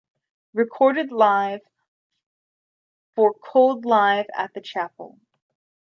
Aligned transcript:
Recorded 0.55 1.11
live 1.11 1.61
for 3.13 3.35
"Cold 3.35 3.85
Live 3.85 4.25
at 4.35 4.51
the 4.55 4.59
Chapel". 4.61 5.19